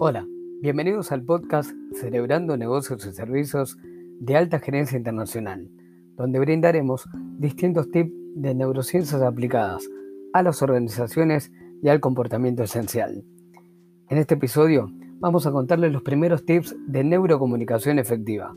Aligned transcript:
Hola, 0.00 0.28
bienvenidos 0.62 1.10
al 1.10 1.24
podcast 1.24 1.72
Celebrando 1.92 2.56
Negocios 2.56 3.04
y 3.04 3.12
Servicios 3.12 3.76
de 4.20 4.36
Alta 4.36 4.60
Gerencia 4.60 4.96
Internacional, 4.96 5.68
donde 6.14 6.38
brindaremos 6.38 7.08
distintos 7.36 7.90
tips 7.90 8.12
de 8.36 8.54
neurociencias 8.54 9.20
aplicadas 9.22 9.90
a 10.32 10.44
las 10.44 10.62
organizaciones 10.62 11.50
y 11.82 11.88
al 11.88 11.98
comportamiento 11.98 12.62
esencial. 12.62 13.24
En 14.08 14.18
este 14.18 14.34
episodio 14.34 14.88
vamos 15.18 15.48
a 15.48 15.50
contarles 15.50 15.92
los 15.92 16.02
primeros 16.02 16.44
tips 16.44 16.76
de 16.86 17.02
neurocomunicación 17.02 17.98
efectiva. 17.98 18.54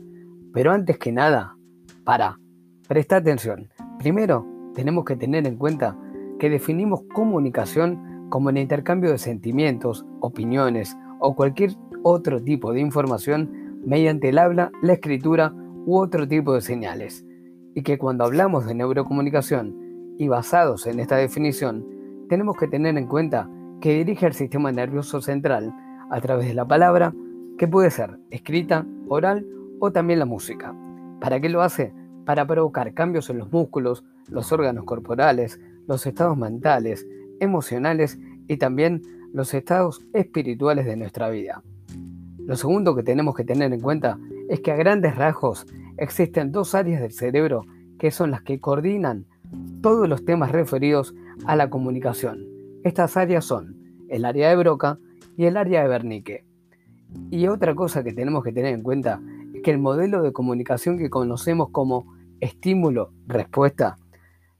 Pero 0.54 0.70
antes 0.70 0.96
que 0.96 1.10
nada, 1.10 1.56
para, 2.04 2.38
presta 2.86 3.16
atención. 3.16 3.68
Primero, 3.98 4.46
tenemos 4.76 5.04
que 5.04 5.16
tener 5.16 5.44
en 5.48 5.56
cuenta 5.56 5.98
que 6.38 6.48
definimos 6.48 7.02
comunicación 7.12 8.28
como 8.30 8.50
el 8.50 8.58
intercambio 8.58 9.10
de 9.10 9.18
sentimientos, 9.18 10.06
opiniones, 10.20 10.96
o 11.22 11.34
cualquier 11.34 11.70
otro 12.02 12.42
tipo 12.42 12.72
de 12.72 12.80
información 12.80 13.78
mediante 13.84 14.28
el 14.28 14.38
habla, 14.38 14.72
la 14.82 14.94
escritura 14.94 15.54
u 15.86 15.98
otro 15.98 16.26
tipo 16.26 16.52
de 16.52 16.60
señales. 16.60 17.24
Y 17.74 17.82
que 17.82 17.96
cuando 17.96 18.24
hablamos 18.24 18.66
de 18.66 18.74
neurocomunicación 18.74 20.14
y 20.18 20.28
basados 20.28 20.86
en 20.86 21.00
esta 21.00 21.16
definición, 21.16 21.86
tenemos 22.28 22.56
que 22.56 22.68
tener 22.68 22.98
en 22.98 23.06
cuenta 23.06 23.48
que 23.80 23.94
dirige 23.94 24.26
el 24.26 24.34
sistema 24.34 24.72
nervioso 24.72 25.20
central 25.20 25.72
a 26.10 26.20
través 26.20 26.48
de 26.48 26.54
la 26.54 26.66
palabra, 26.66 27.14
que 27.56 27.68
puede 27.68 27.90
ser 27.90 28.18
escrita, 28.30 28.84
oral 29.08 29.46
o 29.80 29.92
también 29.92 30.18
la 30.18 30.26
música. 30.26 30.74
¿Para 31.20 31.40
qué 31.40 31.48
lo 31.48 31.62
hace? 31.62 31.94
Para 32.26 32.46
provocar 32.46 32.94
cambios 32.94 33.30
en 33.30 33.38
los 33.38 33.50
músculos, 33.52 34.04
los 34.28 34.52
órganos 34.52 34.84
corporales, 34.84 35.60
los 35.86 36.04
estados 36.04 36.36
mentales, 36.36 37.06
emocionales 37.40 38.18
y 38.48 38.56
también 38.56 39.02
los 39.32 39.54
estados 39.54 40.04
espirituales 40.12 40.86
de 40.86 40.96
nuestra 40.96 41.30
vida. 41.30 41.62
Lo 42.38 42.56
segundo 42.56 42.94
que 42.94 43.02
tenemos 43.02 43.34
que 43.34 43.44
tener 43.44 43.72
en 43.72 43.80
cuenta 43.80 44.18
es 44.48 44.60
que 44.60 44.72
a 44.72 44.76
grandes 44.76 45.16
rasgos 45.16 45.66
existen 45.96 46.52
dos 46.52 46.74
áreas 46.74 47.00
del 47.00 47.12
cerebro 47.12 47.64
que 47.98 48.10
son 48.10 48.30
las 48.30 48.42
que 48.42 48.60
coordinan 48.60 49.26
todos 49.80 50.08
los 50.08 50.24
temas 50.24 50.50
referidos 50.52 51.14
a 51.46 51.56
la 51.56 51.70
comunicación. 51.70 52.44
Estas 52.84 53.16
áreas 53.16 53.44
son 53.44 53.76
el 54.08 54.24
área 54.24 54.48
de 54.48 54.56
Broca 54.56 54.98
y 55.36 55.44
el 55.44 55.56
área 55.56 55.82
de 55.82 55.88
Wernicke. 55.88 56.44
Y 57.30 57.46
otra 57.46 57.74
cosa 57.74 58.02
que 58.02 58.12
tenemos 58.12 58.42
que 58.42 58.52
tener 58.52 58.74
en 58.74 58.82
cuenta 58.82 59.20
es 59.54 59.62
que 59.62 59.70
el 59.70 59.78
modelo 59.78 60.22
de 60.22 60.32
comunicación 60.32 60.98
que 60.98 61.10
conocemos 61.10 61.70
como 61.70 62.12
estímulo-respuesta, 62.40 63.96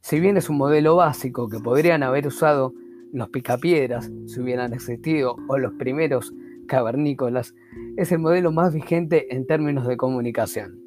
si 0.00 0.20
bien 0.20 0.36
es 0.36 0.48
un 0.48 0.56
modelo 0.56 0.96
básico 0.96 1.48
que 1.48 1.58
podrían 1.58 2.02
haber 2.02 2.26
usado 2.26 2.74
los 3.12 3.28
picapiedras, 3.28 4.10
si 4.26 4.40
hubieran 4.40 4.72
existido, 4.72 5.36
o 5.48 5.58
los 5.58 5.74
primeros 5.74 6.34
cavernícolas, 6.66 7.54
es 7.96 8.10
el 8.10 8.18
modelo 8.18 8.50
más 8.52 8.72
vigente 8.72 9.34
en 9.34 9.46
términos 9.46 9.86
de 9.86 9.96
comunicación. 9.96 10.80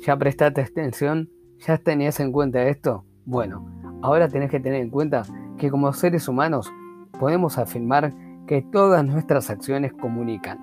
¿Ya 0.00 0.16
prestaste 0.16 0.60
atención? 0.60 1.30
¿Ya 1.66 1.78
tenías 1.78 2.20
en 2.20 2.30
cuenta 2.30 2.68
esto? 2.68 3.04
Bueno, 3.24 3.66
ahora 4.02 4.28
tenés 4.28 4.50
que 4.50 4.60
tener 4.60 4.82
en 4.82 4.90
cuenta 4.90 5.22
que 5.58 5.70
como 5.70 5.92
seres 5.92 6.28
humanos 6.28 6.70
podemos 7.18 7.58
afirmar 7.58 8.14
que 8.46 8.62
todas 8.62 9.04
nuestras 9.04 9.50
acciones 9.50 9.92
comunican 9.92 10.58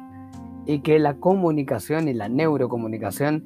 y 0.65 0.79
que 0.79 0.99
la 0.99 1.15
comunicación 1.15 2.07
y 2.07 2.13
la 2.13 2.29
neurocomunicación 2.29 3.43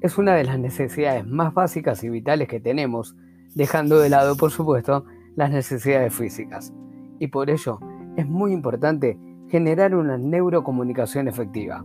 es 0.00 0.18
una 0.18 0.34
de 0.34 0.44
las 0.44 0.58
necesidades 0.58 1.26
más 1.26 1.54
básicas 1.54 2.02
y 2.04 2.08
vitales 2.08 2.48
que 2.48 2.60
tenemos, 2.60 3.16
dejando 3.54 3.98
de 3.98 4.10
lado, 4.10 4.36
por 4.36 4.50
supuesto, 4.50 5.04
las 5.36 5.50
necesidades 5.50 6.12
físicas. 6.14 6.72
Y 7.18 7.28
por 7.28 7.50
ello 7.50 7.78
es 8.16 8.26
muy 8.26 8.52
importante 8.52 9.18
generar 9.48 9.94
una 9.94 10.18
neurocomunicación 10.18 11.28
efectiva. 11.28 11.84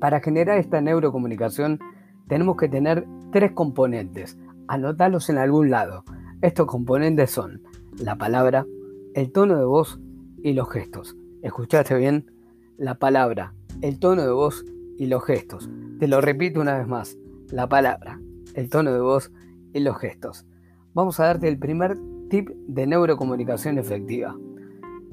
Para 0.00 0.20
generar 0.20 0.58
esta 0.58 0.80
neurocomunicación 0.80 1.78
tenemos 2.26 2.56
que 2.56 2.68
tener 2.68 3.06
tres 3.30 3.52
componentes. 3.52 4.38
Anotarlos 4.66 5.28
en 5.28 5.38
algún 5.38 5.70
lado. 5.70 6.04
Estos 6.40 6.66
componentes 6.66 7.30
son 7.30 7.62
la 7.98 8.16
palabra, 8.16 8.66
el 9.14 9.30
tono 9.30 9.56
de 9.56 9.64
voz 9.64 10.00
y 10.42 10.52
los 10.54 10.70
gestos. 10.70 11.16
¿Escuchaste 11.42 11.94
bien? 11.96 12.30
La 12.76 12.96
palabra, 12.96 13.54
el 13.82 13.98
tono 13.98 14.22
de 14.22 14.32
voz 14.32 14.64
y 14.98 15.06
los 15.06 15.24
gestos. 15.24 15.70
Te 15.98 16.08
lo 16.08 16.20
repito 16.20 16.60
una 16.60 16.78
vez 16.78 16.88
más. 16.88 17.16
La 17.50 17.68
palabra, 17.68 18.20
el 18.54 18.68
tono 18.68 18.92
de 18.92 19.00
voz 19.00 19.30
y 19.72 19.80
los 19.80 19.98
gestos. 19.98 20.46
Vamos 20.94 21.20
a 21.20 21.24
darte 21.24 21.48
el 21.48 21.58
primer 21.58 21.96
tip 22.28 22.50
de 22.66 22.86
neurocomunicación 22.86 23.78
efectiva. 23.78 24.36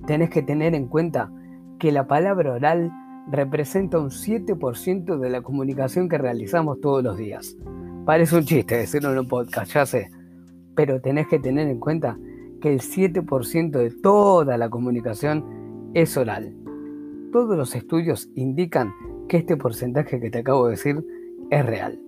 Tenés 0.07 0.29
que 0.29 0.41
tener 0.41 0.75
en 0.75 0.87
cuenta 0.87 1.31
que 1.79 1.91
la 1.91 2.07
palabra 2.07 2.53
oral 2.53 2.91
representa 3.29 3.99
un 3.99 4.09
7% 4.09 5.19
de 5.19 5.29
la 5.29 5.41
comunicación 5.41 6.09
que 6.09 6.17
realizamos 6.17 6.81
todos 6.81 7.03
los 7.03 7.17
días. 7.17 7.57
Parece 8.05 8.35
un 8.35 8.45
chiste 8.45 8.77
decirlo 8.77 9.11
en 9.11 9.19
un 9.19 9.27
podcast, 9.27 9.71
ya 9.71 9.85
sé, 9.85 10.09
pero 10.75 11.01
tenés 11.01 11.27
que 11.27 11.39
tener 11.39 11.67
en 11.67 11.79
cuenta 11.79 12.17
que 12.61 12.71
el 12.71 12.79
7% 12.79 13.71
de 13.71 13.91
toda 13.91 14.57
la 14.57 14.69
comunicación 14.69 15.91
es 15.93 16.15
oral. 16.17 16.55
Todos 17.31 17.57
los 17.57 17.75
estudios 17.75 18.29
indican 18.35 18.93
que 19.27 19.37
este 19.37 19.55
porcentaje 19.55 20.19
que 20.19 20.29
te 20.29 20.39
acabo 20.39 20.65
de 20.65 20.71
decir 20.71 21.05
es 21.49 21.65
real. 21.65 21.99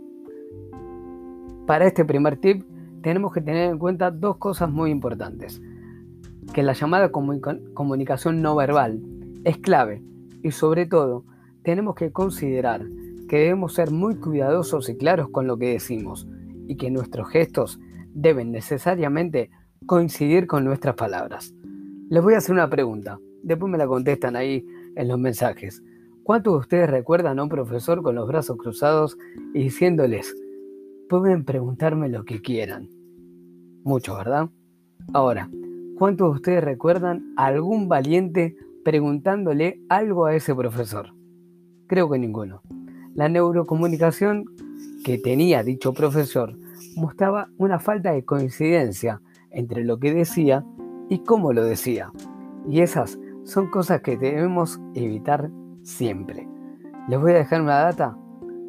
Para 1.65 1.85
este 1.85 2.03
primer 2.03 2.37
tip 2.37 2.63
tenemos 3.03 3.33
que 3.33 3.41
tener 3.41 3.69
en 3.69 3.77
cuenta 3.77 4.09
dos 4.09 4.37
cosas 4.37 4.71
muy 4.71 4.89
importantes. 4.89 5.61
Que 6.53 6.63
la 6.63 6.73
llamada 6.73 7.11
comunicación 7.11 8.41
no 8.41 8.55
verbal 8.55 9.01
es 9.43 9.57
clave 9.57 10.01
y 10.41 10.51
sobre 10.51 10.85
todo 10.87 11.25
tenemos 11.63 11.95
que 11.95 12.11
considerar 12.11 12.81
que 13.27 13.37
debemos 13.37 13.73
ser 13.73 13.91
muy 13.91 14.15
cuidadosos 14.15 14.89
y 14.89 14.97
claros 14.97 15.29
con 15.29 15.47
lo 15.47 15.57
que 15.57 15.73
decimos 15.73 16.27
y 16.67 16.77
que 16.77 16.89
nuestros 16.89 17.29
gestos 17.29 17.79
deben 18.13 18.51
necesariamente 18.51 19.51
coincidir 19.85 20.47
con 20.47 20.63
nuestras 20.63 20.95
palabras. 20.95 21.53
Les 22.09 22.23
voy 22.23 22.35
a 22.35 22.37
hacer 22.37 22.53
una 22.53 22.69
pregunta, 22.69 23.19
después 23.43 23.71
me 23.71 23.77
la 23.77 23.87
contestan 23.87 24.35
ahí 24.35 24.65
en 24.95 25.07
los 25.07 25.19
mensajes. 25.19 25.83
¿Cuántos 26.23 26.53
de 26.53 26.59
ustedes 26.59 26.89
recuerdan 26.89 27.39
a 27.39 27.43
un 27.43 27.49
profesor 27.49 28.01
con 28.01 28.15
los 28.15 28.27
brazos 28.27 28.57
cruzados 28.57 29.17
y 29.53 29.63
diciéndoles, 29.63 30.33
pueden 31.09 31.45
preguntarme 31.45 32.09
lo 32.09 32.25
que 32.25 32.41
quieran. 32.41 32.89
Mucho, 33.83 34.15
¿verdad? 34.15 34.49
Ahora, 35.13 35.49
¿cuántos 35.97 36.29
de 36.29 36.35
ustedes 36.35 36.63
recuerdan 36.63 37.33
a 37.37 37.47
algún 37.47 37.89
valiente 37.89 38.55
preguntándole 38.83 39.81
algo 39.89 40.25
a 40.25 40.35
ese 40.35 40.55
profesor? 40.55 41.13
Creo 41.87 42.09
que 42.09 42.19
ninguno. 42.19 42.61
La 43.13 43.29
neurocomunicación 43.29 44.45
que 45.03 45.17
tenía 45.17 45.63
dicho 45.63 45.93
profesor 45.93 46.57
mostraba 46.95 47.49
una 47.57 47.79
falta 47.79 48.11
de 48.11 48.25
coincidencia 48.25 49.21
entre 49.51 49.83
lo 49.83 49.99
que 49.99 50.13
decía 50.13 50.65
y 51.09 51.19
cómo 51.19 51.53
lo 51.53 51.63
decía. 51.63 52.11
Y 52.67 52.81
esas 52.81 53.19
son 53.43 53.69
cosas 53.69 54.01
que 54.01 54.17
debemos 54.17 54.79
evitar 54.95 55.51
siempre. 55.83 56.47
Les 57.09 57.19
voy 57.19 57.33
a 57.33 57.35
dejar 57.35 57.61
una 57.61 57.79
data 57.79 58.17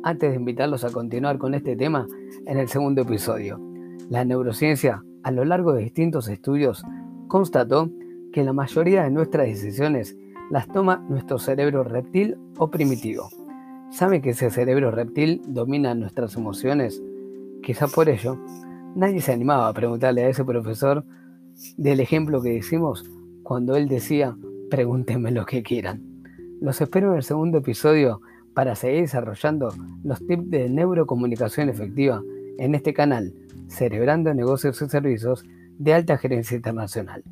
antes 0.04 0.30
de 0.30 0.36
invitarlos 0.36 0.84
a 0.84 0.90
continuar 0.90 1.38
con 1.38 1.54
este 1.54 1.76
tema 1.76 2.06
en 2.46 2.58
el 2.58 2.68
segundo 2.68 3.02
episodio. 3.02 3.58
La 4.10 4.24
neurociencia, 4.24 5.02
a 5.22 5.30
lo 5.30 5.44
largo 5.44 5.72
de 5.72 5.82
distintos 5.82 6.28
estudios, 6.28 6.84
constató 7.26 7.90
que 8.32 8.44
la 8.44 8.52
mayoría 8.52 9.04
de 9.04 9.10
nuestras 9.10 9.46
decisiones 9.46 10.16
las 10.50 10.68
toma 10.68 11.02
nuestro 11.08 11.38
cerebro 11.38 11.84
reptil 11.84 12.36
o 12.58 12.70
primitivo. 12.70 13.30
¿Sabe 13.90 14.20
que 14.20 14.30
ese 14.30 14.50
cerebro 14.50 14.90
reptil 14.90 15.40
domina 15.46 15.94
nuestras 15.94 16.36
emociones? 16.36 17.02
Quizá 17.62 17.88
por 17.88 18.10
ello, 18.10 18.38
nadie 18.94 19.22
se 19.22 19.32
animaba 19.32 19.68
a 19.68 19.72
preguntarle 19.72 20.24
a 20.24 20.28
ese 20.28 20.44
profesor 20.44 21.04
del 21.78 22.00
ejemplo 22.00 22.42
que 22.42 22.50
decimos 22.50 23.10
cuando 23.42 23.74
él 23.74 23.88
decía, 23.88 24.36
pregúntenme 24.68 25.30
lo 25.30 25.46
que 25.46 25.62
quieran. 25.62 26.02
Los 26.60 26.80
espero 26.80 27.12
en 27.12 27.16
el 27.16 27.22
segundo 27.22 27.58
episodio 27.58 28.20
para 28.54 28.74
seguir 28.74 29.02
desarrollando 29.02 29.74
los 30.04 30.24
tips 30.26 30.50
de 30.50 30.68
neurocomunicación 30.68 31.68
efectiva 31.68 32.22
en 32.58 32.74
este 32.74 32.94
canal, 32.94 33.34
Celebrando 33.68 34.32
Negocios 34.32 34.80
y 34.80 34.88
Servicios 34.88 35.44
de 35.78 35.94
Alta 35.94 36.16
Gerencia 36.16 36.56
Internacional. 36.56 37.24